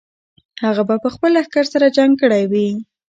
هغه 0.63 0.81
به 0.89 1.09
خپل 1.15 1.31
لښکر 1.37 1.65
سره 1.73 1.87
جنګ 1.97 2.11
کړی 2.21 2.43
وي. 2.51 2.69